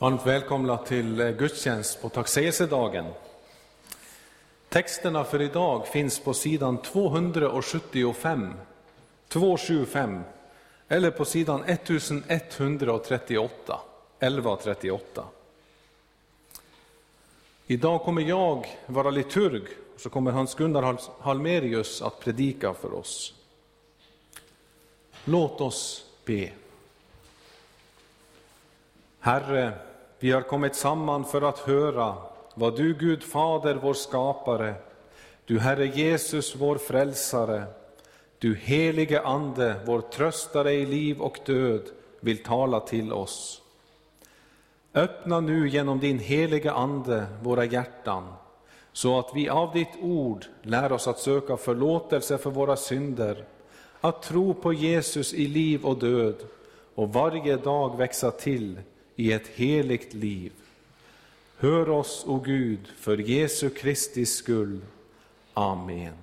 [0.00, 3.06] Varmt välkomna till eh, gudstjänst på taxesedagen.
[4.68, 8.54] Texterna för idag finns på sidan 275,
[9.28, 10.20] 275
[10.88, 13.80] eller på sidan 1138,
[14.18, 15.24] 1138.
[17.66, 19.62] Idag kommer jag vara liturg
[19.94, 23.34] och så kommer Hans-Gunnar Halmerius att predika för oss.
[25.24, 26.50] Låt oss be.
[29.18, 29.89] Herre,
[30.20, 32.16] vi har kommit samman för att höra
[32.54, 34.74] vad du, Gud Fader, vår skapare,
[35.44, 37.64] du Herre Jesus, vår frälsare,
[38.38, 41.82] du helige Ande, vår tröstare i liv och död,
[42.20, 43.62] vill tala till oss.
[44.94, 48.32] Öppna nu genom din heliga Ande våra hjärtan,
[48.92, 53.44] så att vi av ditt ord lär oss att söka förlåtelse för våra synder,
[54.00, 56.36] att tro på Jesus i liv och död
[56.94, 58.78] och varje dag växa till
[59.20, 60.52] i ett heligt liv.
[61.56, 64.80] Hör oss, o Gud, för Jesu Kristi skull.
[65.54, 66.14] Amen.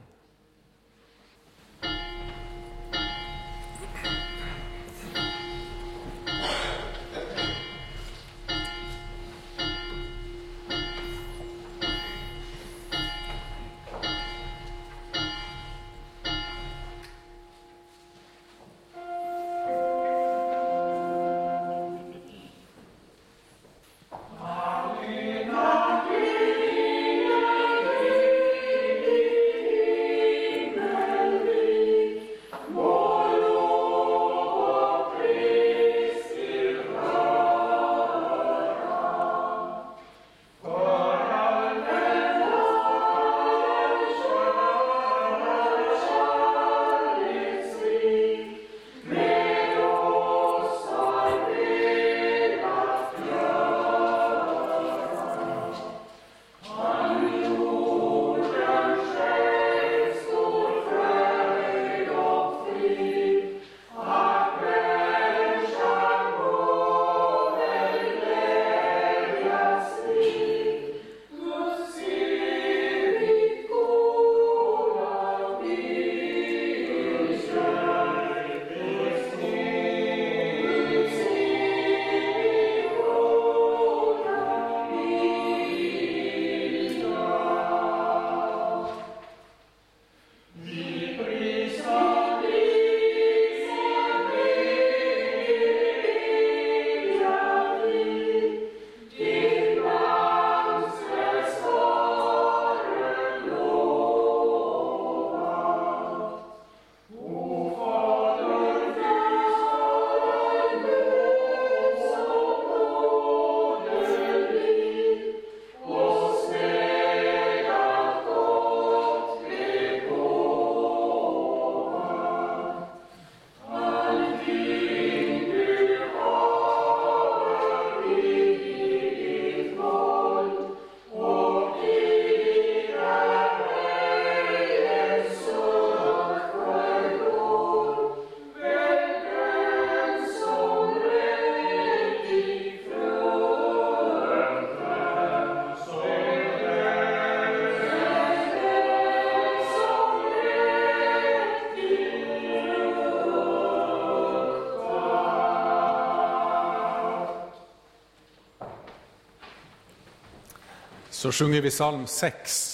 [161.27, 162.66] Så sjunger vi psalm 6.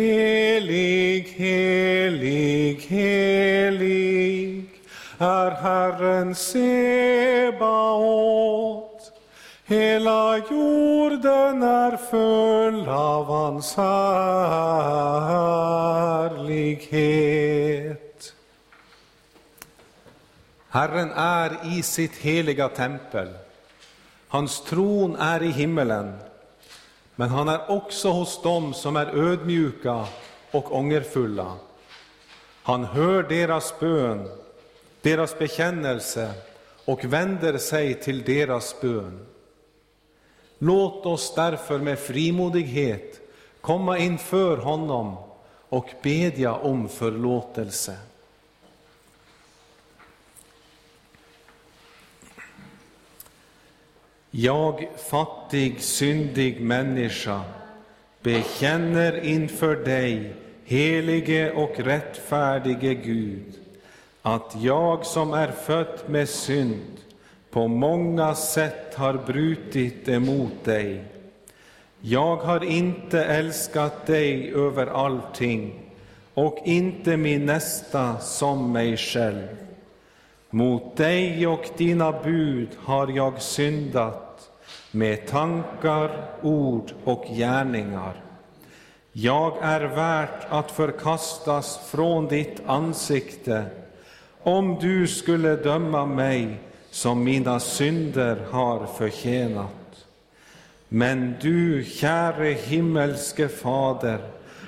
[0.00, 4.64] Helig, helig, helig
[5.18, 7.52] är Herren Sebaot.
[9.64, 14.24] Hela jorden är full av hans härlighet.
[20.68, 23.28] Herren är i sitt heliga tempel.
[24.28, 26.29] Hans tron är i himmelen.
[27.20, 30.06] Men han är också hos dem som är ödmjuka
[30.50, 31.52] och ångerfulla.
[32.62, 34.28] Han hör deras bön,
[35.00, 36.32] deras bekännelse
[36.84, 39.26] och vänder sig till deras bön.
[40.58, 43.20] Låt oss därför med frimodighet
[43.60, 45.16] komma inför honom
[45.68, 47.96] och bedja om förlåtelse.
[54.30, 57.40] Jag, fattig, syndig människa,
[58.22, 60.34] bekänner inför dig,
[60.64, 63.54] helige och rättfärdige Gud,
[64.22, 66.96] att jag som är född med synd
[67.50, 71.04] på många sätt har brutit emot dig.
[72.00, 75.80] Jag har inte älskat dig över allting
[76.34, 79.69] och inte min nästa som mig själv.
[80.50, 84.50] Mot dig och dina bud har jag syndat
[84.90, 88.24] med tankar, ord och gärningar.
[89.12, 93.64] Jag är värt att förkastas från ditt ansikte
[94.42, 96.60] om du skulle döma mig
[96.90, 100.06] som mina synder har förtjänat.
[100.88, 104.18] Men du, käre himmelske Fader,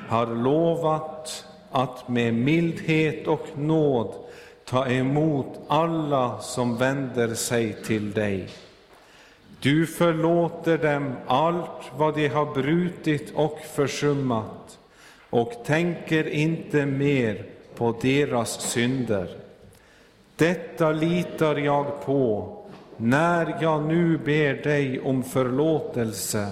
[0.08, 4.14] har lovat att med mildhet och nåd
[4.64, 8.48] ta emot alla som vänder sig till dig.
[9.60, 14.78] Du förlåter dem allt vad de har brutit och försummat
[15.30, 17.44] och tänker inte mer
[17.74, 19.28] på deras synder.
[20.36, 22.58] Detta litar jag på
[22.96, 26.48] när jag nu ber dig om förlåtelse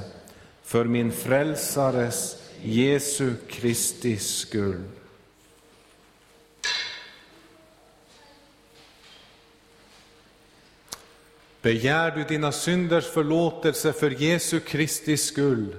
[0.63, 4.85] för min frälsares Jesu Kristi skull.
[11.63, 15.77] Begär du dina synders förlåtelse för Jesu Kristi skull,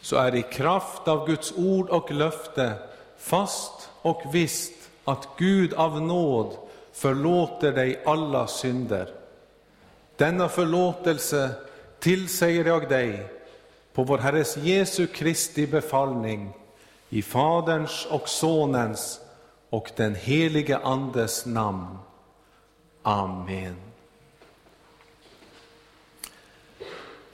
[0.00, 2.72] så är i kraft av Guds ord och löfte
[3.18, 4.72] fast och visst
[5.04, 6.56] att Gud av nåd
[6.92, 9.08] förlåter dig alla synder.
[10.16, 11.50] Denna förlåtelse
[11.98, 13.26] tillsäger jag dig
[13.92, 16.52] på vår Herres Jesu Kristi befallning
[17.08, 19.20] i Faderns och Sonens
[19.70, 21.98] och den helige Andes namn.
[23.02, 23.85] Amen.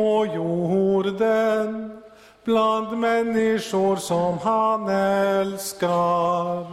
[0.00, 1.90] På jorden
[2.44, 6.66] bland människor som han älskar.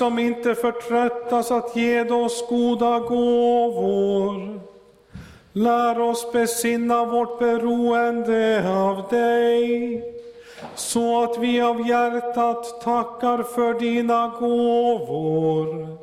[0.00, 4.60] Som inte förtröttas att ge oss goda gåvor.
[5.52, 10.04] Lär oss besinna vårt beroende av dig
[10.74, 15.98] så att vi av hjärtat tackar för dina gåvor.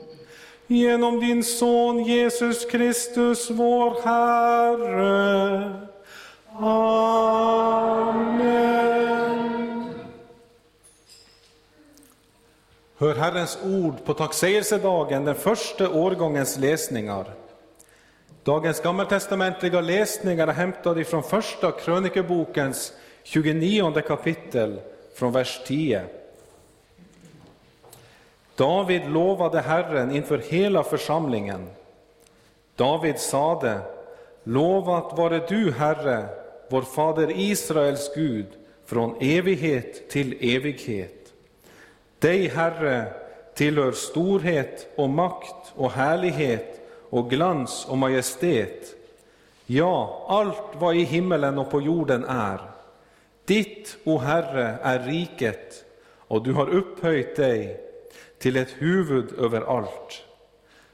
[0.67, 5.73] Genom din son Jesus Kristus, vår Herre.
[6.59, 8.76] Amen.
[12.99, 17.33] Hör Herrens ord på tacksägelsedagen, den första årgångens läsningar.
[18.43, 24.79] Dagens gammaltestamentliga läsningar är hämtade från första krönikebokens 29 kapitel
[25.15, 26.03] från vers 10.
[28.55, 31.67] David lovade Herren inför hela församlingen.
[32.75, 33.79] David sade,
[34.43, 36.25] lovat vare du, Herre,
[36.69, 38.47] vår fader Israels Gud,
[38.85, 41.16] från evighet till evighet.
[42.19, 43.13] Dig, Herre,
[43.53, 48.95] tillhör storhet och makt och härlighet och glans och majestät.
[49.65, 52.61] Ja, allt vad i himmelen och på jorden är.
[53.45, 55.85] Ditt, o Herre, är riket,
[56.27, 57.79] och du har upphöjt dig
[58.39, 60.23] till ett huvud över allt.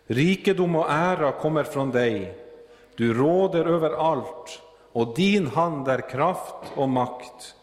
[0.08, 2.38] Rikedom och ära kommer från dig,
[2.96, 4.62] du råder över allt,
[4.92, 7.56] och din hand är kraft och makt.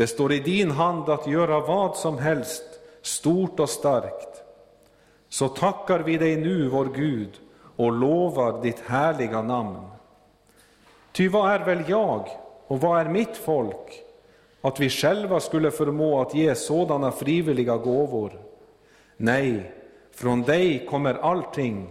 [0.00, 2.64] Det står i din hand att göra vad som helst,
[3.02, 4.42] stort och starkt.
[5.28, 7.40] Så tackar vi dig nu, vår Gud,
[7.76, 9.76] och lovar ditt härliga namn.
[11.12, 12.28] Ty vad är väl jag,
[12.66, 14.02] och vad är mitt folk?
[14.60, 18.32] Att vi själva skulle förmå att ge sådana frivilliga gåvor.
[19.16, 19.72] Nej,
[20.14, 21.88] från dig kommer allting,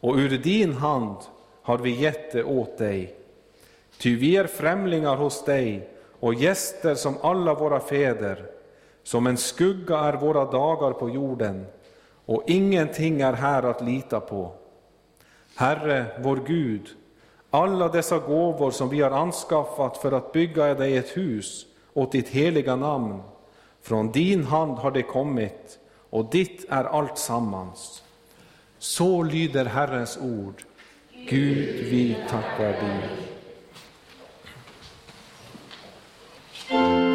[0.00, 1.16] och ur din hand
[1.62, 3.14] har vi gett det åt dig.
[3.98, 5.88] Ty vi är främlingar hos dig
[6.20, 8.44] och gäster som alla våra fäder.
[9.02, 11.66] Som en skugga är våra dagar på jorden,
[12.26, 14.52] och ingenting är här att lita på.
[15.54, 16.88] Herre, vår Gud,
[17.50, 22.28] alla dessa gåvor som vi har anskaffat för att bygga dig ett hus åt ditt
[22.28, 23.22] heliga namn,
[23.82, 25.78] från din hand har det kommit,
[26.10, 28.02] och ditt är allt sammans.
[28.78, 30.62] Så lyder Herrens ord.
[31.28, 33.37] Gud, vi tackar dig.
[36.68, 37.07] Thank you.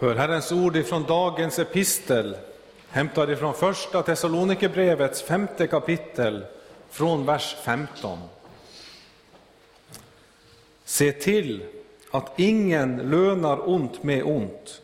[0.00, 2.36] Hör Herrens ord ifrån dagens epistel,
[2.88, 6.44] hämtad ifrån första Thessalonikerbrevets femte kapitel,
[6.90, 8.18] från vers 15.
[10.84, 11.62] Se till
[12.10, 14.82] att ingen lönar ont med ont.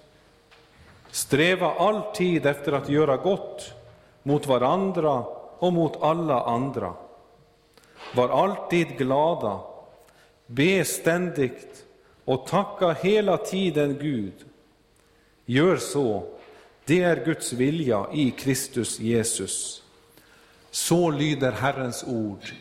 [1.11, 3.73] Sträva alltid efter att göra gott
[4.23, 5.25] mot varandra
[5.59, 6.95] och mot alla andra.
[8.15, 9.61] Var alltid glada,
[10.47, 11.85] be ständigt
[12.25, 14.35] och tacka hela tiden Gud.
[15.47, 16.25] Gör så,
[16.85, 19.83] det är Guds vilja i Kristus Jesus.
[20.71, 22.53] Så lyder Herrens ord.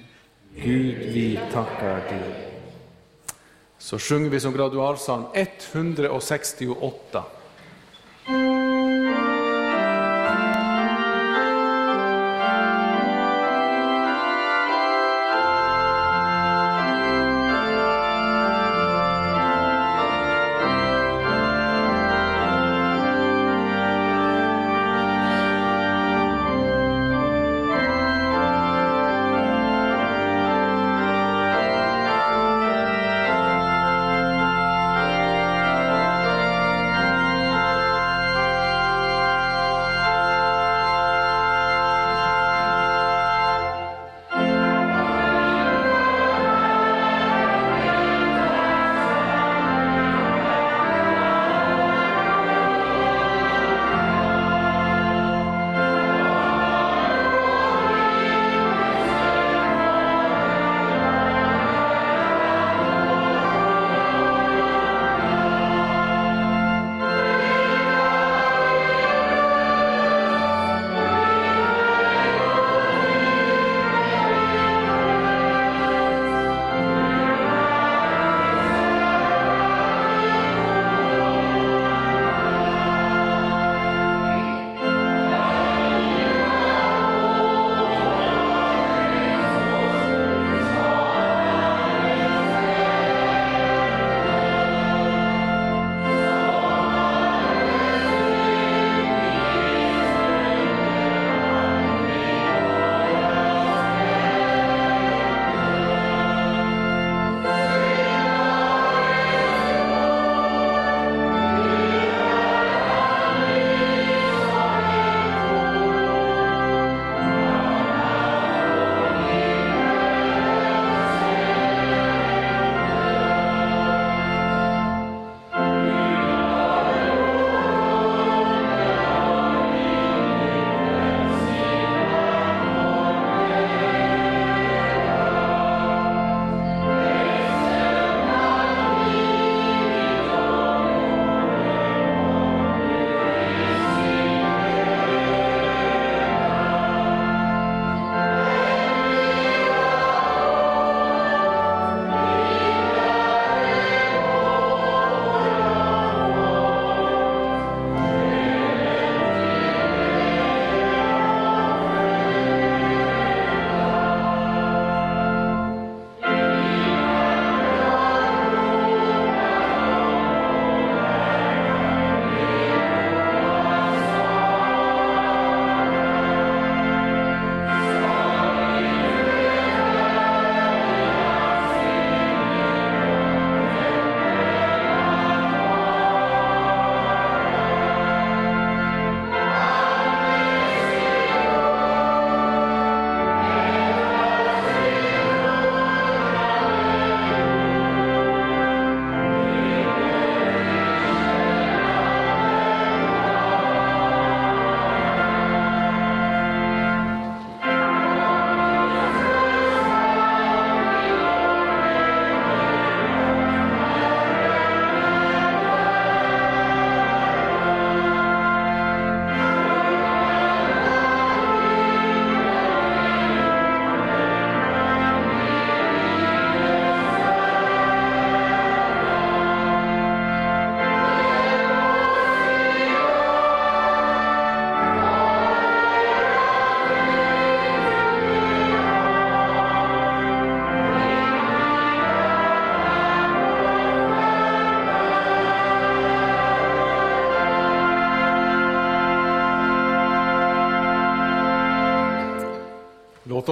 [0.55, 2.51] Gud, vi tackar dig.
[3.77, 7.23] Så sjunger vi som gradualsalm 168.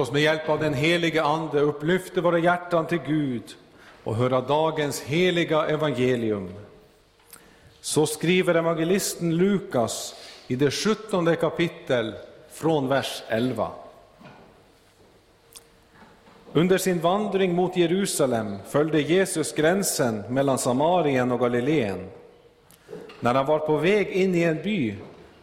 [0.04, 3.42] Oss med hjälp av den helige Ande upplyfta våra hjärtan till Gud
[4.04, 6.54] och höra dagens heliga evangelium.
[7.80, 10.14] så skriver evangelisten Lukas
[10.48, 12.14] i det sjuttonde kapitel
[12.52, 13.70] från vers 11.
[16.52, 22.06] Under sin vandring mot Jerusalem följde Jesus gränsen mellan Samarien och Galileen.
[23.20, 24.94] När han var på väg in i en by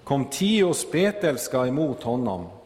[0.03, 2.60] kom tio spetälska emot honom.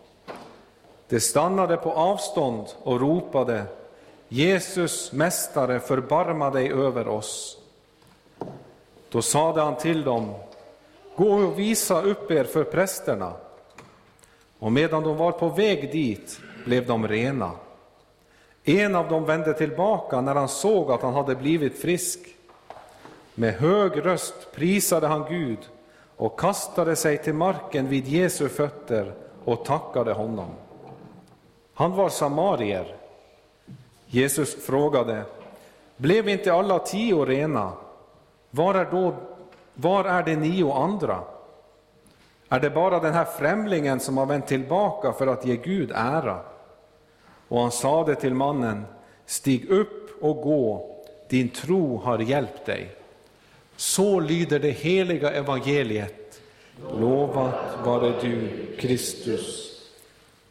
[1.10, 3.66] De stannade på avstånd och ropade
[4.28, 7.58] Jesus, Mästare, förbarma dig över oss.
[9.10, 10.34] Då sade han till dem,
[11.16, 13.34] gå och visa upp er för prästerna.
[14.60, 17.52] Och medan de var på väg dit blev de rena.
[18.64, 22.20] En av dem vände tillbaka när han såg att han hade blivit frisk.
[23.36, 25.60] Med hög röst prisade han Gud
[26.18, 29.14] och kastade sig till marken vid Jesu fötter
[29.46, 30.50] och tackade honom.
[31.76, 32.96] Han var samarier.
[34.08, 35.24] Jesus frågade,
[35.98, 37.74] blev inte alla tio rena?
[38.52, 39.16] Var är, då,
[39.74, 41.24] var är de nio andra?
[42.50, 46.40] Är det bara den här främlingen som har vänt tillbaka för att ge Gud ära?
[47.48, 48.86] Och han sade till mannen,
[49.26, 50.96] stig upp och gå,
[51.30, 52.96] din tro har hjälpt dig.
[53.76, 56.42] Så lyder det heliga evangeliet.
[57.00, 59.75] Lovat vare du, Kristus.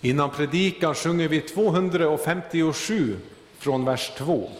[0.00, 3.16] Innan predikan sjunger vi 257
[3.58, 4.50] från vers 2.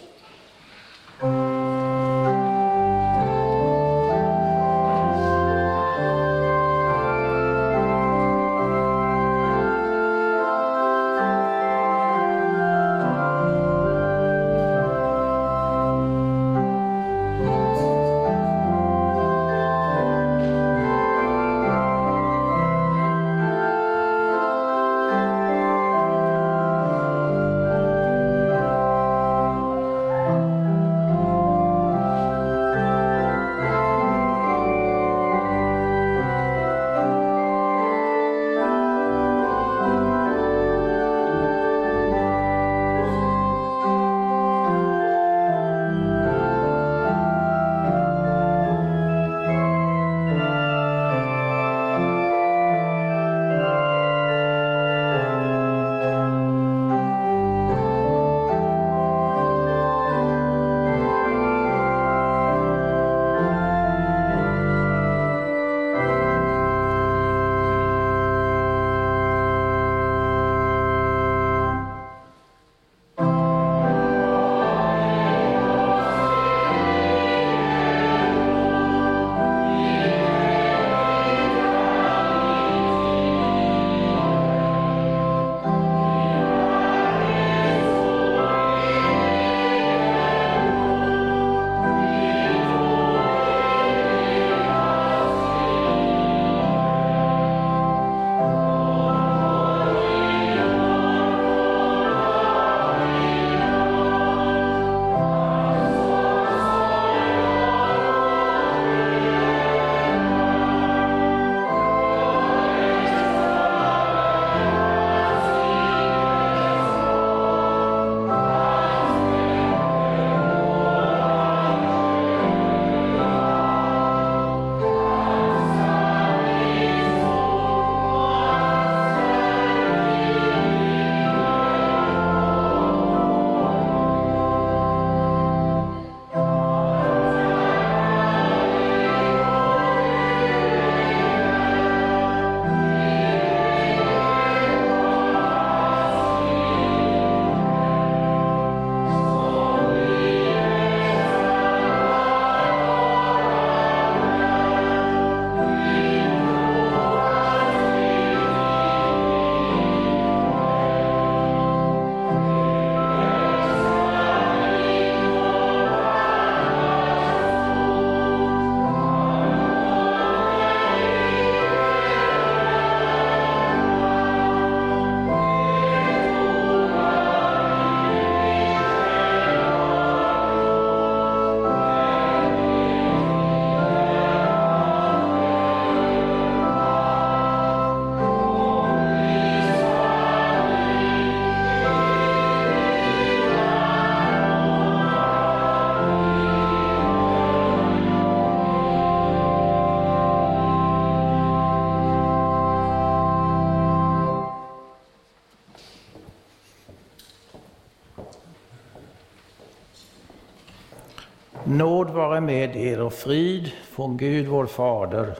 [211.79, 215.35] Nåd vare med er och frid från Gud vår Fader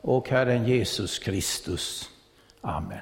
[0.00, 2.10] och Herren Jesus Kristus.
[2.60, 2.98] Amen.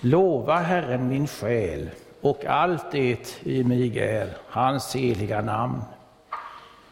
[0.00, 1.90] Lova Herren min själ
[2.20, 5.82] och allt det i mig är, hans heliga namn.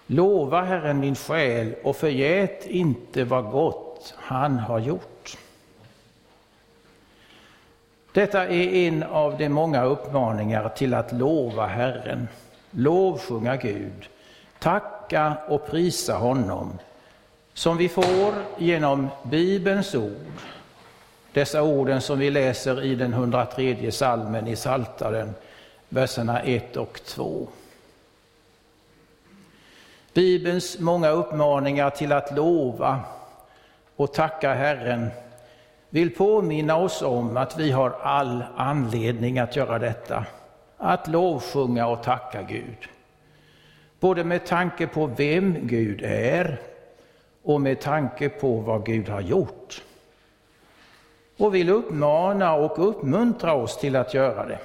[0.06, 5.38] Lova Herren min själ och förgät inte vad gott han har gjort.
[8.12, 12.28] Detta är en av de många uppmaningar till att lova Herren,
[12.72, 14.08] lovsjunga Gud,
[14.58, 16.78] tacka och prisa honom,
[17.54, 20.32] som vi får genom Bibelns ord.
[21.32, 25.34] Dessa orden som vi läser i den 103 salmen i Saltaren,
[25.88, 27.48] verserna 1 och 2.
[30.12, 33.00] Bibelns många uppmaningar till att lova
[33.96, 35.10] och tacka Herren
[35.90, 40.24] vill påminna oss om att vi har all anledning att göra detta,
[40.84, 42.88] att lovsjunga och tacka Gud.
[44.00, 46.60] Både med tanke på vem Gud är
[47.42, 49.82] och med tanke på vad Gud har gjort.
[51.36, 54.58] Och vill uppmana och uppmuntra oss till att göra det.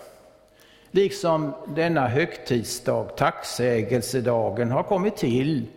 [0.91, 5.67] Liksom denna högtidsdag, tacksägelsedagen, har kommit till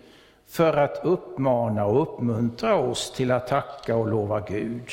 [0.47, 4.91] för att uppmana och uppmuntra oss till att tacka och lova Gud.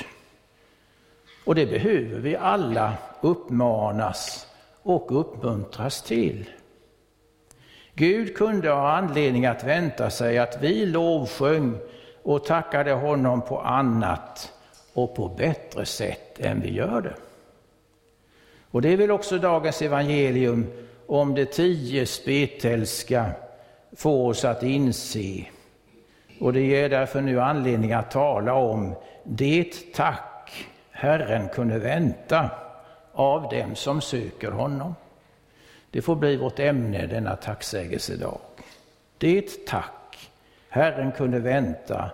[1.45, 4.47] Och det behöver vi alla uppmanas
[4.87, 6.49] och uppmuntras till.
[7.93, 11.77] Gud kunde ha anledning att vänta sig att vi lovsjöng
[12.23, 14.53] och tackade honom på annat
[14.93, 17.13] och på bättre sätt än vi gör det.
[18.71, 20.65] Och det är väl också dagens evangelium
[21.07, 23.25] om de tio spetälska
[23.95, 25.45] få oss att inse.
[26.39, 32.49] Och det ger därför nu anledning att tala om det tack Herren kunde vänta
[33.17, 34.95] av dem som söker honom.
[35.91, 38.39] Det får bli vårt ämne denna tacksägelsedag.
[39.17, 40.29] Det tack
[40.69, 42.11] Herren kunde vänta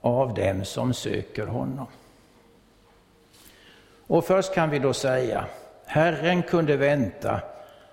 [0.00, 1.86] av dem som söker honom.
[4.06, 5.44] Och först kan vi då säga
[5.86, 7.40] Herren kunde vänta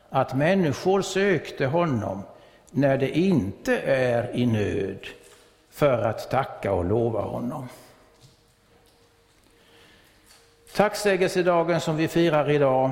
[0.09, 2.23] att människor sökte honom
[2.71, 5.07] när det inte är i nöd
[5.69, 7.69] för att tacka och lova honom.
[10.79, 12.91] Tacksägelsedagen som vi firar idag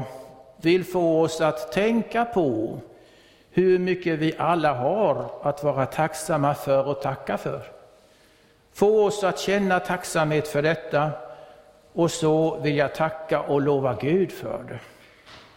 [0.57, 2.79] vill få oss att tänka på
[3.49, 7.61] hur mycket vi alla har att vara tacksamma för och tacka för.
[8.73, 11.11] Få oss att känna tacksamhet för detta
[11.93, 14.79] och så vill jag tacka och lova Gud för det.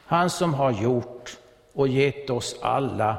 [0.04, 1.38] Han som har gjort
[1.72, 3.16] och gett oss alla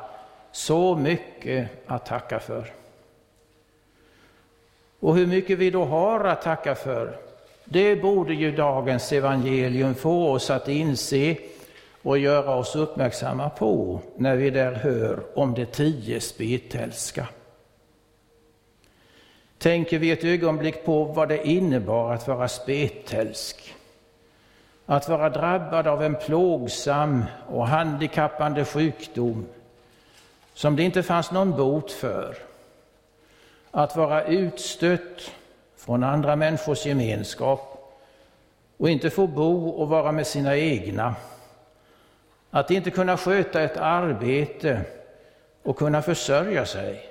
[0.51, 2.71] så mycket att tacka för.
[4.99, 7.30] Och hur mycket vi då har att tacka för,
[7.71, 11.37] det borde ju dagens evangelium få oss att inse
[12.01, 17.27] och göra oss uppmärksamma på när vi där hör om de tio spetälska.
[19.57, 23.75] Tänker vi ett ögonblick på vad det innebar att vara spetälsk
[24.85, 29.45] att vara drabbad av en plågsam och handikappande sjukdom
[30.53, 32.37] som det inte fanns någon bot för.
[33.71, 35.31] Att vara utstött
[35.85, 37.93] från andra människors gemenskap
[38.77, 41.15] och inte få bo och vara med sina egna.
[42.49, 44.81] Att inte kunna sköta ett arbete
[45.63, 47.09] och kunna försörja sig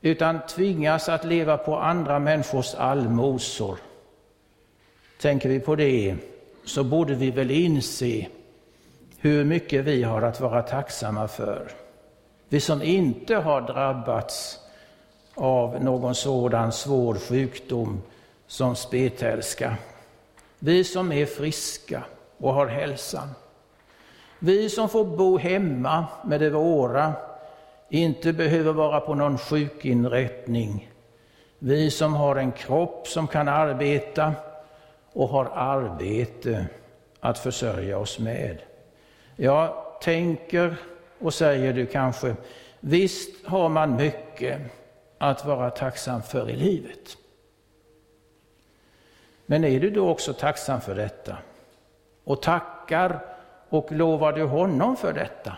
[0.00, 3.78] utan tvingas att leva på andra människors allmosor.
[5.20, 6.16] Tänker vi på det
[6.64, 8.26] så borde vi väl inse
[9.18, 11.70] hur mycket vi har att vara tacksamma för.
[12.48, 14.59] Vi som inte har drabbats
[15.34, 18.02] av någon sådan svår sjukdom
[18.46, 19.76] som spetälska.
[20.58, 22.02] Vi som är friska
[22.38, 23.28] och har hälsan.
[24.38, 27.12] Vi som får bo hemma med det våra,
[27.88, 30.90] inte behöver vara på någon sjukinrättning.
[31.58, 34.32] Vi som har en kropp som kan arbeta
[35.12, 36.66] och har arbete
[37.20, 38.58] att försörja oss med.
[39.36, 40.76] Jag tänker
[41.18, 42.36] och säger du kanske,
[42.80, 44.60] visst har man mycket
[45.22, 47.16] att vara tacksam för i livet.
[49.46, 51.36] Men är du då också tacksam för detta?
[52.24, 53.20] Och tackar
[53.68, 55.56] och lovar du honom för detta?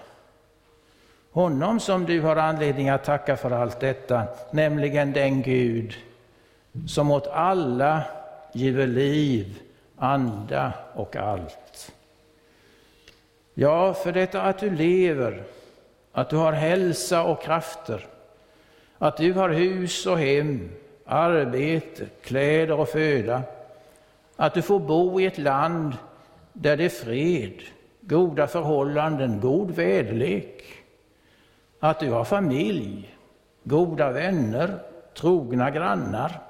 [1.31, 5.95] Honom som du har anledning att tacka för allt detta, nämligen den Gud
[6.89, 8.03] som åt alla
[8.53, 9.59] giver liv,
[9.97, 11.93] anda och allt.
[13.55, 15.45] Ja, för detta att du lever,
[16.13, 18.07] att du har hälsa och krafter,
[19.03, 20.71] att du har hus och hem,
[21.05, 23.43] arbete, kläder och föda,
[24.37, 25.95] att du får bo i ett land
[26.53, 27.63] där det är fred,
[28.01, 30.65] goda förhållanden, god väderlek,
[31.81, 33.17] att du har familj,
[33.65, 34.79] goda vänner,
[35.15, 36.41] trogna grannar.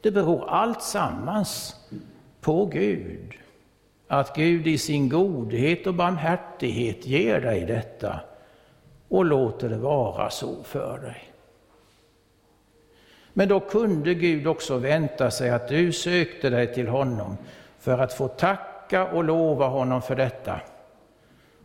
[0.00, 1.76] Det beror allt sammans
[2.40, 3.34] på Gud.
[4.08, 8.20] Att Gud i sin godhet och barmhärtighet ger dig detta
[9.08, 11.33] och låter det vara så för dig.
[13.36, 17.36] Men då kunde Gud också vänta sig att du sökte dig till honom
[17.78, 20.60] för att få tacka och lova honom för detta.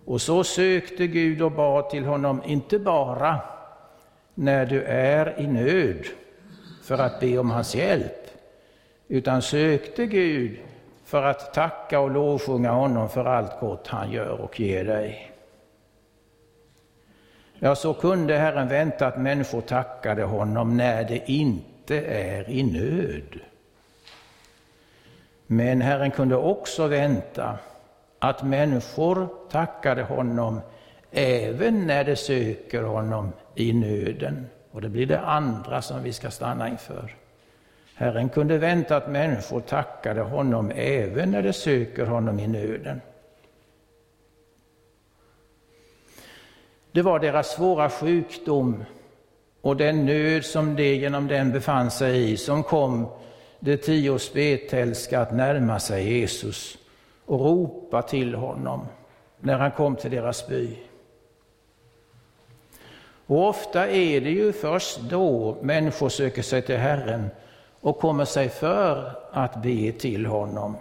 [0.06, 3.40] Och så sökte Gud och bad till honom, inte bara
[4.34, 6.06] när du är i nöd
[6.84, 8.28] för att be om hans hjälp,
[9.08, 10.60] utan sökte Gud
[11.06, 15.29] för att tacka och lovsjunga honom för allt gott han gör och ger dig.
[17.60, 23.40] Ja, så kunde Herren vänta att människor tackade honom när det inte är i nöd.
[25.48, 27.58] Men Herren kunde också vänta
[28.20, 30.62] att människor tackade honom
[31.12, 34.48] även när de söker honom i nöden.
[34.72, 37.16] Och det blir det andra som vi ska stanna inför.
[37.96, 43.02] Herren kunde vänta att människor tackade honom även när de söker honom i nöden.
[46.92, 48.84] Det var deras svåra sjukdom
[49.62, 53.08] och den nöd som de genom den befann sig i som kom
[53.60, 56.78] de tio spetälska att närma sig Jesus
[57.26, 58.88] och ropa till honom
[59.40, 60.78] när han kom till deras by.
[63.26, 67.30] Och ofta är det ju först då människor söker sig till Herren
[67.82, 70.78] och kommer sig för att be till honom.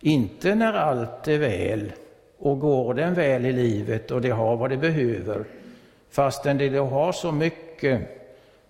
[0.00, 1.92] Inte när allt är väl
[2.38, 5.44] och går den väl i livet och de har vad de behöver,
[6.10, 8.00] fastän de har så mycket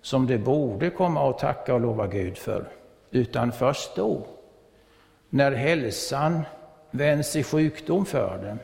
[0.03, 2.65] som de borde komma och tacka och lova Gud för,
[3.11, 4.27] utan först då,
[5.31, 6.43] när hälsan
[6.91, 8.59] vänds i sjukdom för dem,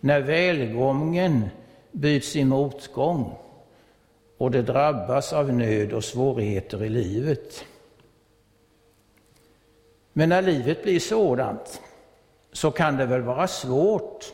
[0.00, 1.48] när välgången
[1.92, 3.34] byts i motgång
[4.38, 7.64] och det drabbas av nöd och svårigheter i livet.
[10.12, 11.80] Men när livet blir sådant
[12.54, 14.32] så kan det väl vara svårt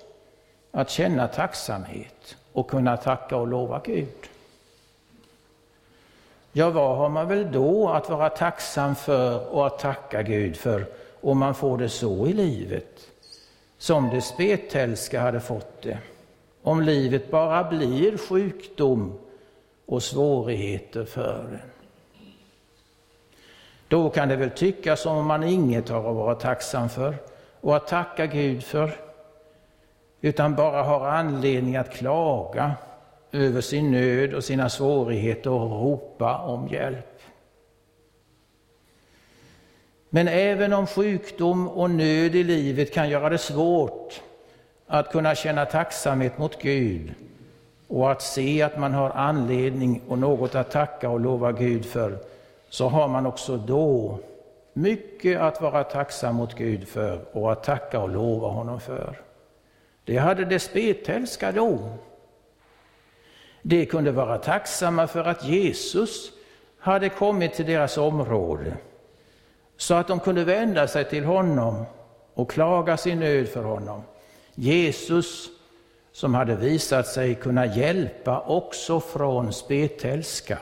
[0.70, 4.28] att känna tacksamhet och kunna tacka och lova Gud.
[6.52, 10.86] Ja, vad har man väl då att vara tacksam för och att tacka Gud för
[11.20, 13.10] om man får det så i livet
[13.78, 15.98] som det spetälska hade fått det?
[16.62, 19.18] Om livet bara blir sjukdom
[19.86, 21.70] och svårigheter för en.
[23.88, 27.14] Då kan det väl tyckas som om man inget har att vara tacksam för
[27.61, 28.90] och att tacka Gud för,
[30.20, 32.72] utan bara har anledning att klaga
[33.32, 37.20] över sin nöd och sina svårigheter och ropa om hjälp.
[40.08, 44.20] Men även om sjukdom och nöd i livet kan göra det svårt
[44.86, 47.14] att kunna känna tacksamhet mot Gud
[47.88, 52.18] och att se att man har anledning och något att tacka och lova Gud för,
[52.68, 54.18] så har man också då
[54.81, 59.20] mycket att vara tacksam mot Gud för och att tacka och lova honom för.
[60.05, 61.99] Det hade det spetälska då.
[63.62, 66.33] De kunde vara tacksamma för att Jesus
[66.78, 68.76] hade kommit till deras område
[69.76, 71.85] så att de kunde vända sig till honom
[72.35, 74.03] och klaga sin nöd för honom.
[74.55, 75.49] Jesus
[76.12, 80.59] som hade visat sig kunna hjälpa också från spetälska.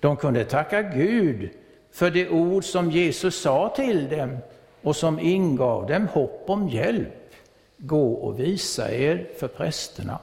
[0.00, 1.50] De kunde tacka Gud
[1.96, 4.38] för de ord som Jesus sa till dem
[4.82, 7.32] och som ingav dem hopp om hjälp.
[7.76, 10.18] Gå och visa er för prästerna.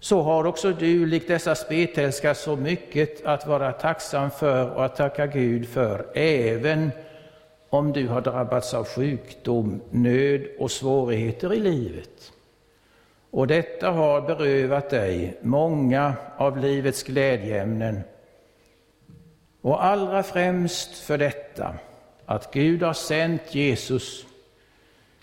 [0.00, 4.96] Så har också du, likt dessa spetälska, så mycket att vara tacksam för och att
[4.96, 6.90] tacka Gud för, även
[7.68, 12.32] om du har drabbats av sjukdom, nöd och svårigheter i livet.
[13.30, 18.00] Och detta har berövat dig många av livets glädjeämnen.
[19.60, 21.74] Och allra främst för detta,
[22.26, 24.26] att Gud har sänt Jesus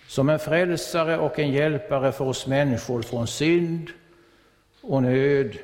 [0.07, 3.89] som en frälsare och en hjälpare för oss människor från synd
[4.81, 5.57] och nöd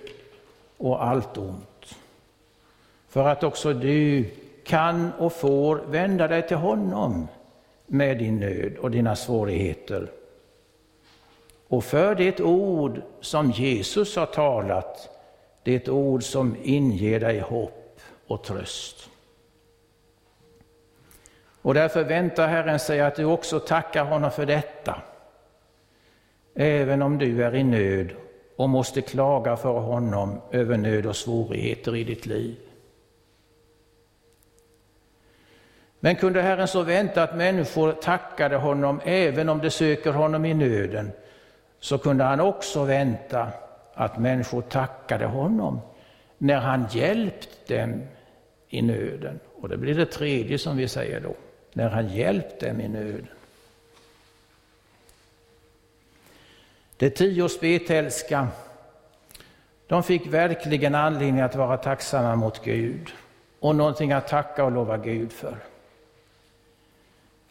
[0.78, 1.96] och allt ont.
[3.08, 4.26] För att också du
[4.64, 7.28] kan och får vända dig till honom
[7.86, 10.12] med din nöd och dina svårigheter.
[11.68, 15.10] Och för det ord som Jesus har talat,
[15.64, 17.81] det ord som inger dig hopp
[18.32, 19.10] och tröst.
[21.62, 25.02] Och därför väntar Herren sig att du också tackar honom för detta.
[26.56, 28.16] Även om du är i nöd
[28.56, 32.56] och måste klaga för honom över nöd och svårigheter i ditt liv.
[36.00, 40.54] Men kunde Herren så vänta att människor tackade honom även om de söker honom i
[40.54, 41.12] nöden,
[41.80, 43.48] så kunde han också vänta
[43.94, 45.82] att människor tackade honom
[46.38, 48.02] när han hjälpt dem
[48.72, 49.40] i nöden.
[49.56, 51.36] Och det blir det tredje som vi säger då,
[51.74, 53.28] när han hjälpt dem i nöden.
[56.98, 58.48] De tio spetälska,
[59.88, 63.10] de fick verkligen anledning att vara tacksamma mot Gud
[63.60, 65.58] och någonting att tacka och lova Gud för.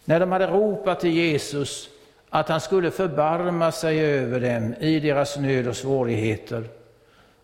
[0.04, 1.88] När de hade ropat till Jesus
[2.28, 6.64] att han skulle förbarma sig över dem i deras nöd och svårigheter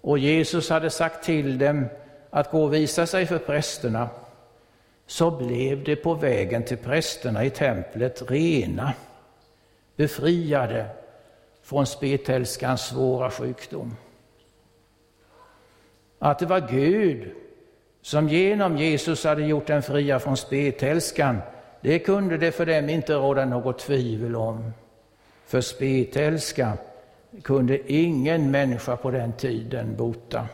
[0.01, 1.87] och Jesus hade sagt till dem
[2.37, 4.09] att gå och visa sig för prästerna
[5.07, 8.93] så blev de på vägen till prästerna i templet rena,
[9.97, 10.87] befriade
[11.63, 13.97] från spetälskans svåra sjukdom.
[16.19, 17.33] Att det var Gud
[18.03, 21.39] som genom Jesus hade gjort dem fria från spetälskan,
[21.81, 24.73] det kunde det för dem inte råda något tvivel om.
[25.47, 26.73] För spetälska
[27.43, 30.49] kunde ingen människa på den tiden bota.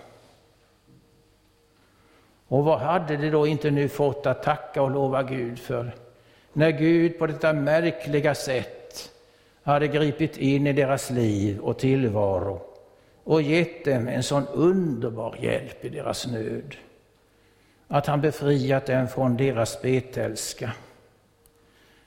[2.52, 5.94] Och vad hade de då inte nu fått att tacka och lova Gud för?
[6.52, 9.10] När Gud på detta märkliga sätt
[9.62, 12.60] hade gripit in i deras liv och tillvaro
[13.24, 16.76] och gett dem en sån underbar hjälp i deras nöd.
[17.88, 20.72] Att han befriat dem från deras betälska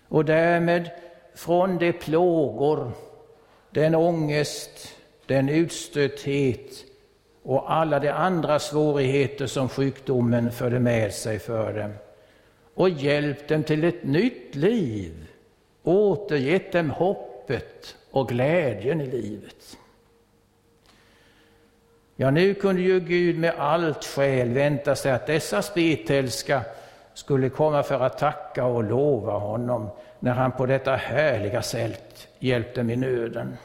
[0.08, 0.92] Och därmed
[1.36, 2.92] från de plågor,
[3.70, 6.95] den ångest, den utstötthet
[7.46, 11.94] och alla de andra svårigheter som sjukdomen förde med sig för dem
[12.76, 15.28] och hjälpt dem till ett nytt liv,
[15.84, 19.78] återgett dem hoppet och glädjen i livet.
[22.16, 26.62] Ja, nu kunde ju Gud med allt skäl vänta sig att dessa spetälska
[27.14, 29.90] skulle komma för att tacka och lova honom
[30.20, 33.58] när han på detta härliga sätt hjälpte dem i nöden.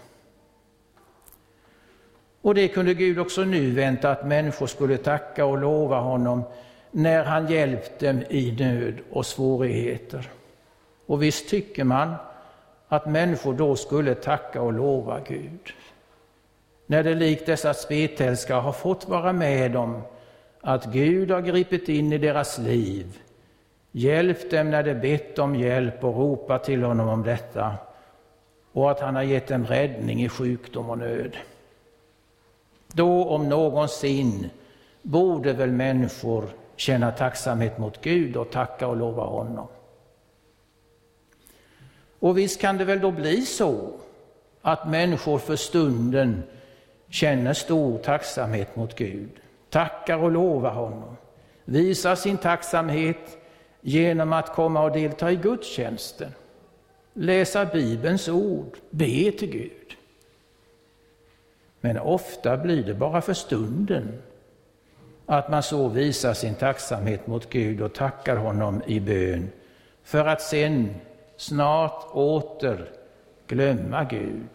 [2.43, 6.43] Och det kunde Gud också nu vänta att människor skulle tacka och lova honom
[6.91, 10.29] när han hjälpt dem i nöd och svårigheter.
[11.07, 12.15] Och visst tycker man
[12.89, 15.73] att människor då skulle tacka och lova Gud.
[16.87, 20.03] När det likt dessa spetälskare har fått vara med om
[20.61, 23.19] att Gud har gripit in i deras liv,
[23.93, 27.75] hjälpt dem när de bett om hjälp och ropat till honom om detta
[28.73, 31.37] och att han har gett dem räddning i sjukdom och nöd.
[32.93, 34.51] Då om någonsin
[35.03, 36.45] borde väl människor
[36.77, 39.67] känna tacksamhet mot Gud och tacka och lova honom.
[42.19, 43.93] Och visst kan det väl då bli så
[44.63, 46.43] att människor för stunden
[47.09, 49.31] känner stor tacksamhet mot Gud,
[49.71, 51.17] tackar och lovar honom,
[51.65, 53.39] visar sin tacksamhet
[53.81, 56.35] genom att komma och delta i gudstjänsten,
[57.15, 59.80] läsa Bibelns ord, be till Gud.
[61.81, 64.23] Men ofta blir det bara för stunden
[65.27, 69.51] att man så visar sin tacksamhet mot Gud och tackar honom i bön
[70.03, 70.95] för att sen
[71.37, 72.89] snart åter
[73.47, 74.49] glömma Gud,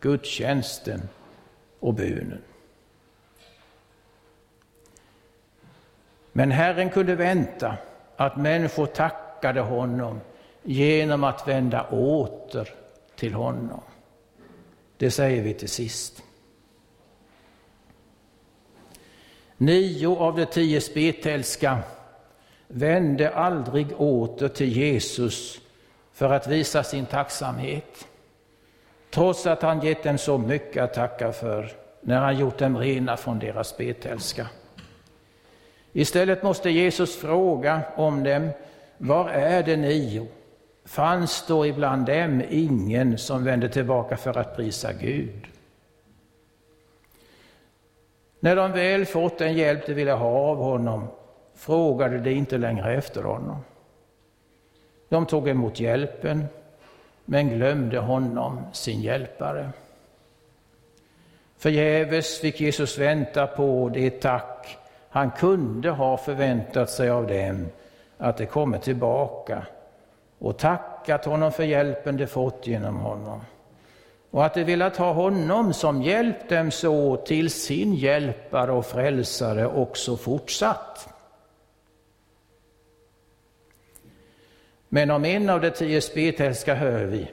[0.00, 1.00] gudstjänsten
[1.80, 2.42] och bönen.
[6.32, 7.76] Men Herren kunde vänta
[8.16, 10.20] att människor tackade honom
[10.62, 12.68] genom att vända åter
[13.16, 13.80] till honom.
[14.96, 16.22] Det säger vi till sist.
[19.62, 21.78] Nio av de tio spetälska
[22.68, 25.60] vände aldrig åter till Jesus
[26.12, 28.06] för att visa sin tacksamhet,
[29.10, 33.16] trots att han gett dem så mycket att tacka för när han gjort dem rena
[33.16, 34.46] från deras spetälska.
[35.92, 38.50] Istället måste Jesus fråga om dem,
[38.98, 40.26] var är de nio?
[40.84, 45.46] Fanns då ibland dem ingen som vände tillbaka för att prisa Gud?
[48.40, 51.08] När de väl fått den hjälp de ville ha av honom
[51.54, 53.56] frågade de inte längre efter honom.
[55.08, 56.44] De tog emot hjälpen,
[57.24, 59.70] men glömde honom, sin hjälpare.
[61.56, 64.78] Förgäves fick Jesus vänta på det tack
[65.08, 67.68] han kunde ha förväntat sig av dem,
[68.18, 69.66] att de kommer tillbaka
[70.38, 73.40] och tackat honom för hjälpen de fått genom honom
[74.30, 79.66] och att de velat ha honom som hjälpt dem så till sin hjälpare och frälsare
[79.66, 81.08] också fortsatt.
[84.88, 87.30] Men om en av de tio spetälska hör vi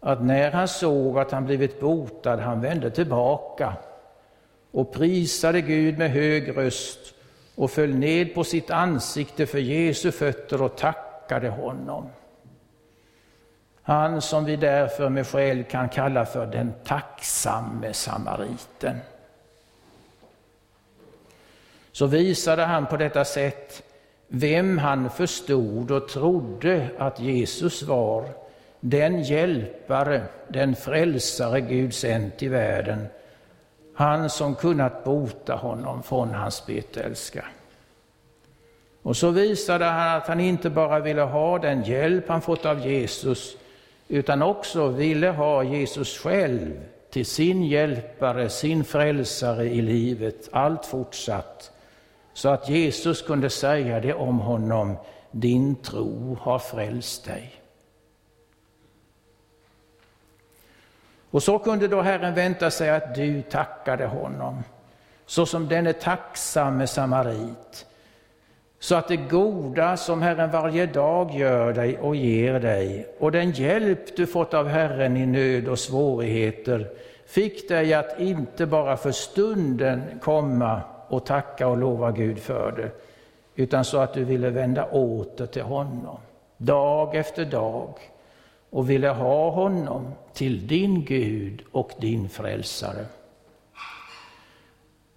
[0.00, 3.76] att när han såg att han blivit botad, han vände tillbaka
[4.70, 7.14] och prisade Gud med hög röst
[7.54, 12.08] och föll ned på sitt ansikte för Jesu fötter och tackade honom.
[13.82, 18.96] Han som vi därför med skäl kan kalla för den tacksamme samariten.
[21.92, 23.82] Så visade han på detta sätt
[24.28, 28.24] vem han förstod och trodde att Jesus var,
[28.80, 33.06] den hjälpare, den frälsare Gud sänt i världen,
[33.94, 37.44] han som kunnat bota honom från hans spetälska.
[39.02, 42.86] Och så visade han att han inte bara ville ha den hjälp han fått av
[42.86, 43.56] Jesus,
[44.12, 51.70] utan också ville ha Jesus själv till sin hjälpare, sin frälsare i livet, allt fortsatt.
[52.32, 54.96] Så att Jesus kunde säga det om honom,
[55.30, 57.54] din tro har frälst dig.
[61.30, 64.62] Och så kunde då Herren vänta sig att du tackade honom,
[65.26, 67.86] såsom denne tacksamme samarit,
[68.82, 73.50] så att det goda som Herren varje dag gör dig och ger dig och den
[73.50, 76.90] hjälp du fått av Herren i nöd och svårigheter
[77.26, 82.90] fick dig att inte bara för stunden komma och tacka och lova Gud för det,
[83.62, 86.16] utan så att du ville vända åter till honom,
[86.56, 87.94] dag efter dag,
[88.70, 93.04] och ville ha honom till din Gud och din frälsare.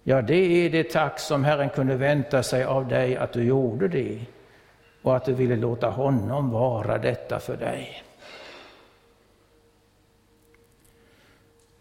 [0.08, 3.88] Ja, det är det tack som Herren kunde vänta sig av dig att du gjorde
[3.88, 4.20] det
[5.02, 8.02] och att du ville låta honom vara detta för dig.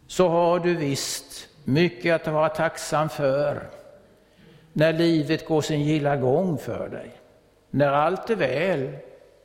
[0.07, 3.69] Så har du visst mycket att vara tacksam för
[4.73, 7.11] när livet går sin gilla gång för dig.
[7.69, 8.97] När allt är väl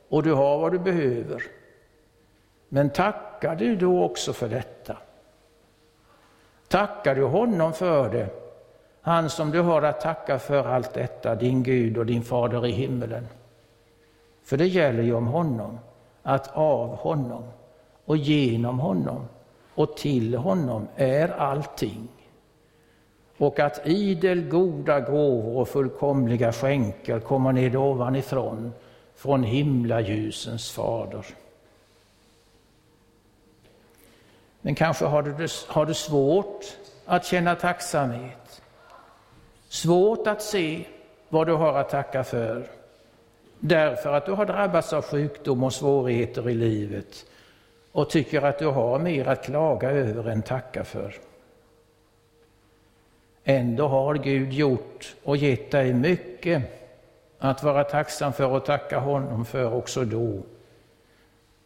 [0.09, 1.43] och du har vad du behöver.
[2.69, 4.97] Men tackar du då också för detta?
[6.67, 8.40] Tackar du honom för det?
[9.01, 12.71] Han som du har att tacka för allt detta, din Gud och din Fader i
[12.71, 13.27] himmelen.
[14.43, 15.79] För det gäller ju om honom,
[16.23, 17.43] att av honom
[18.05, 19.25] och genom honom
[19.75, 22.07] och till honom är allting
[23.41, 28.73] och att idel goda gåvor och fullkomliga skänker kommer ned ovanifrån,
[29.15, 31.25] från himlaljusens fader.
[34.61, 36.65] Men kanske har du, har du svårt
[37.05, 38.40] att känna tacksamhet,
[39.71, 40.85] svårt att se
[41.29, 42.67] vad du har att tacka för,
[43.59, 47.25] därför att du har drabbats av sjukdom och svårigheter i livet
[47.91, 51.15] och tycker att du har mer att klaga över än tacka för.
[53.43, 56.63] Ändå har Gud gjort och gett dig mycket
[57.39, 60.41] att vara tacksam för och tacka honom för också då.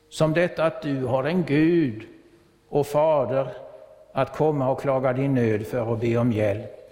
[0.10, 2.04] Som detta att du har en Gud
[2.70, 3.48] och Fader
[4.12, 6.85] att komma och klaga din nöd för och be om hjälp.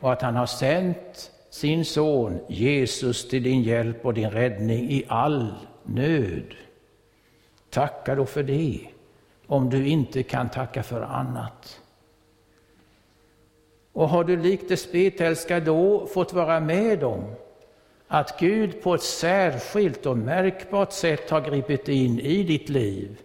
[0.00, 5.04] Och att han har sänt sin son Jesus till din hjälp och din räddning i
[5.08, 6.54] all nöd.
[7.70, 8.80] Tacka då för det,
[9.46, 11.80] om du inte kan tacka för annat.
[13.92, 17.24] Och har du likt det spetälska då fått vara med om
[18.08, 23.20] att Gud på ett särskilt och märkbart sätt har gripit in i ditt liv,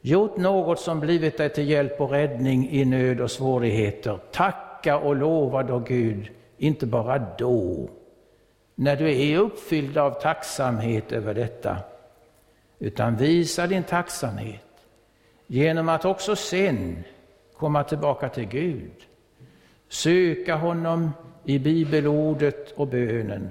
[0.00, 4.18] gjort något som blivit dig till hjälp och räddning i nöd och svårigheter,
[4.84, 7.88] tacka och lova då Gud, inte bara då,
[8.74, 11.76] när du är uppfylld av tacksamhet över detta,
[12.78, 14.60] utan visa din tacksamhet
[15.46, 17.04] genom att också sen
[17.56, 18.92] komma tillbaka till Gud
[19.88, 21.12] söka honom
[21.44, 23.50] i bibelordet och bönen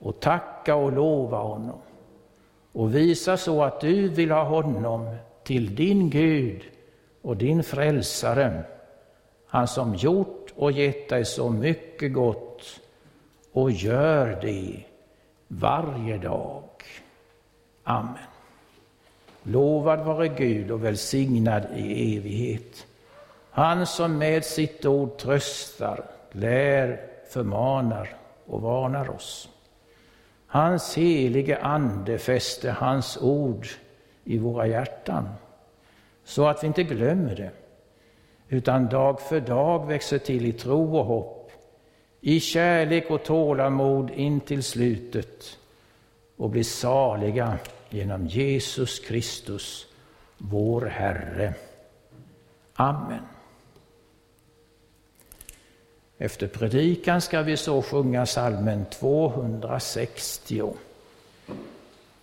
[0.00, 1.80] och tacka och lova honom
[2.72, 6.62] och visa så att du vill ha honom till din Gud
[7.22, 8.64] och din frälsare,
[9.46, 12.80] han som gjort och gett dig så mycket gott
[13.52, 14.84] och gör det
[15.48, 16.64] varje dag.
[17.84, 18.14] Amen.
[19.42, 22.86] Lovad vare Gud och välsignad i evighet.
[23.50, 29.48] Han som med sitt ord tröstar, lär, förmanar och varnar oss.
[30.46, 33.66] Hans helige Ande fäste hans ord
[34.24, 35.28] i våra hjärtan
[36.24, 37.50] så att vi inte glömmer det
[38.54, 41.50] utan dag för dag växer till i tro och hopp,
[42.20, 45.58] i kärlek och tålamod in till slutet
[46.36, 47.58] och blir saliga
[47.90, 49.86] genom Jesus Kristus,
[50.38, 51.54] vår Herre.
[52.74, 53.22] Amen.
[56.18, 60.62] Efter predikan ska vi så sjunga salmen 260.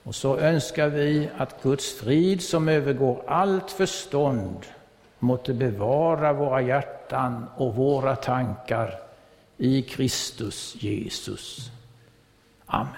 [0.03, 4.65] Och så önskar vi att Guds frid som övergår allt förstånd
[5.21, 8.99] måtte bevara våra hjärtan och våra tankar
[9.57, 11.71] i Kristus Jesus.
[12.65, 12.93] Amen.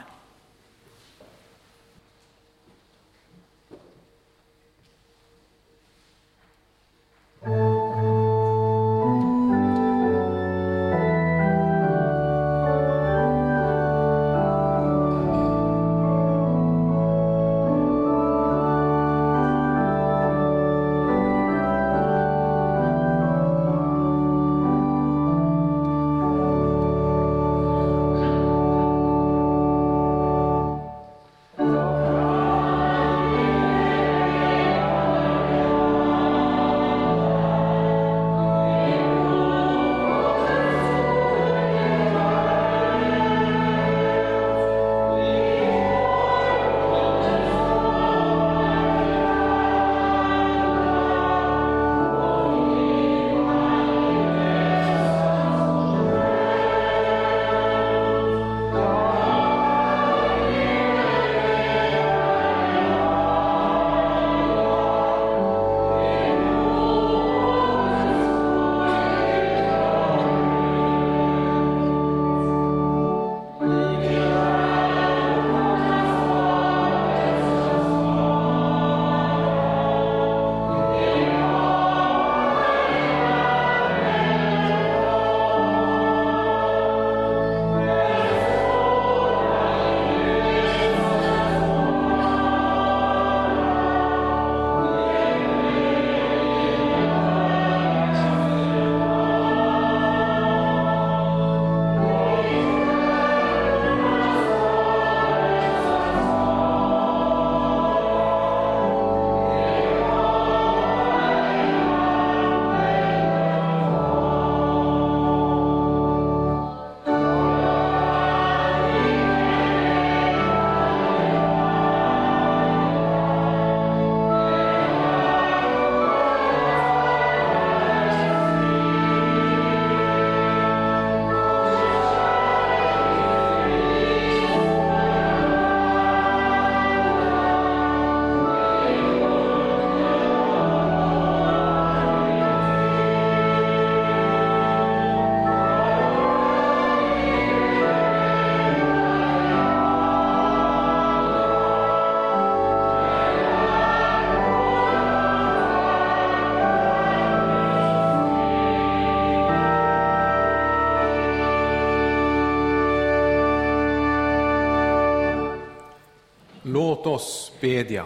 [167.04, 168.06] Låt oss bedja.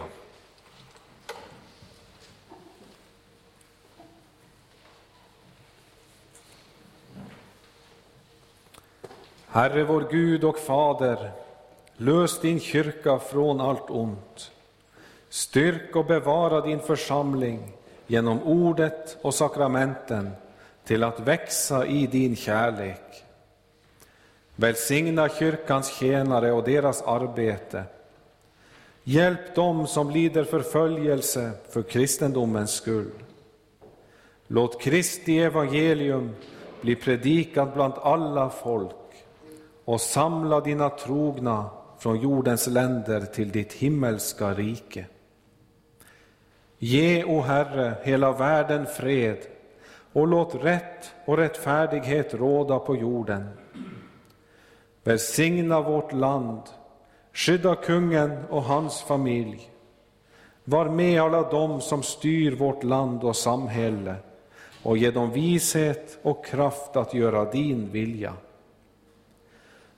[9.48, 11.32] Herre vår Gud och Fader,
[11.98, 14.52] lös din kyrka från allt ont.
[15.30, 17.74] Styrk och bevara din församling
[18.08, 20.30] genom ordet och sakramenten
[20.84, 23.24] till att växa i din kärlek.
[24.56, 27.84] Välsigna kyrkans tjänare och deras arbete.
[29.10, 33.12] Hjälp dem som lider förföljelse för kristendomens skull.
[34.48, 36.36] Låt Kristi evangelium
[36.82, 39.26] bli predikat bland alla folk
[39.86, 45.06] och samla dina trogna från jordens länder till ditt himmelska rike.
[46.78, 49.38] Ge, o Herre, hela världen fred
[50.14, 53.50] och låt rätt och rättfärdighet råda på jorden.
[55.04, 56.62] Välsigna vårt land,
[57.38, 59.70] skydda kungen och hans familj.
[60.64, 64.16] Var med alla dem som styr vårt land och samhälle
[64.84, 68.34] och ge dem vishet och kraft att göra din vilja.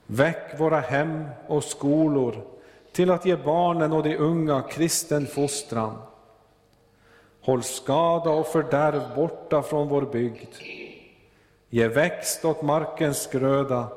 [0.05, 2.35] Väck våra hem och skolor
[2.91, 5.97] till att ge barnen och de unga kristen fostran.
[7.41, 10.53] Håll skada och fördärv borta från vår bygd.
[11.69, 13.87] Ge växt åt markens gröda.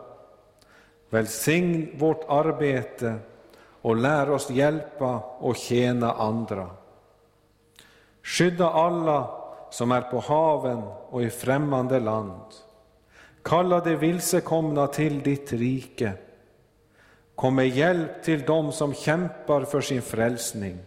[1.11, 3.19] Välsign vårt arbete
[3.83, 6.71] och lär oss hjälpa och tjäna andra.
[8.23, 9.31] Skydda alla
[9.71, 12.43] som är på haven och i främmande land.
[13.43, 16.13] Kalla de vilsekomna till ditt rike.
[17.35, 20.79] Kom med hjälp till dem som kämpar för sin frälsning.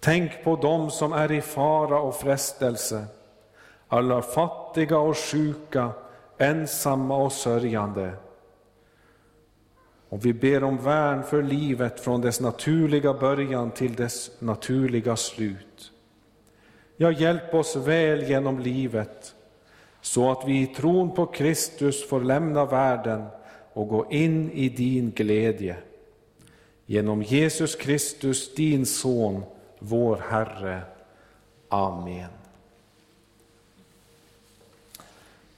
[0.00, 3.04] Tänk på dem som är i fara och frestelse,
[3.88, 5.90] alla fattiga och sjuka,
[6.38, 8.12] ensamma och sörjande.
[10.10, 15.92] Och vi ber om värn för livet från dess naturliga början till dess naturliga slut.
[16.96, 19.34] Ja, hjälp oss väl genom livet
[20.00, 23.26] så att vi i tron på Kristus får lämna världen
[23.72, 25.76] och gå in i din glädje.
[26.86, 29.42] Genom Jesus Kristus, din Son,
[29.78, 30.82] vår Herre.
[31.68, 32.30] Amen.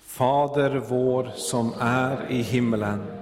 [0.06, 3.21] Fader vår som är i himlen.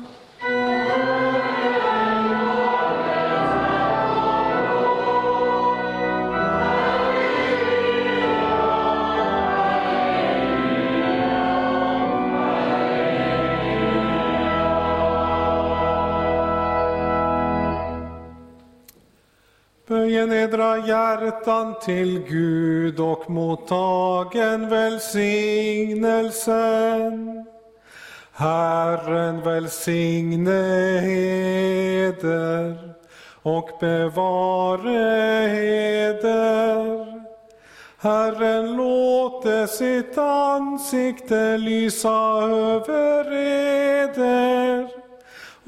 [19.91, 27.45] Böjen edra hjärtan till Gud och mottagen välsignelsen.
[28.31, 32.93] Herren välsigne heder
[33.41, 37.21] och bevare heder.
[37.97, 44.90] Herren låte sitt ansikte lysa över eder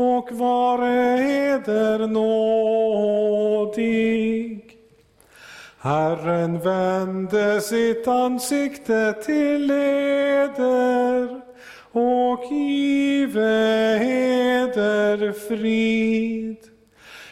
[0.04, 3.44] och vare eder nådig.
[5.80, 11.42] Herren vände sitt ansikte till eder
[11.92, 13.42] och give
[14.64, 16.58] eder frid.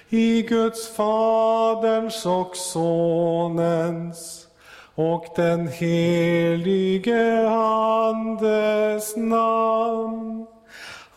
[0.09, 4.47] I Guds Faderns och Sonens
[4.95, 10.50] och den helige Andes namn.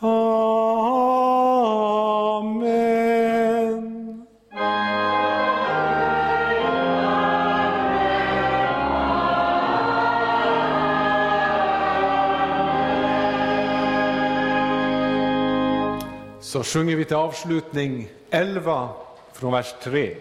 [0.05, 0.25] Amen.
[16.41, 18.89] Så sjunger vi till avslutning 11
[19.33, 20.17] från vers 3.